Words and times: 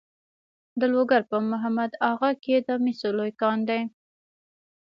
د 0.79 0.81
لوګر 0.93 1.21
په 1.31 1.37
محمد 1.49 1.91
اغه 2.11 2.31
کې 2.43 2.55
د 2.67 2.69
مسو 2.83 3.09
لوی 3.17 3.31
کان 3.41 3.57
دی. 3.69 3.81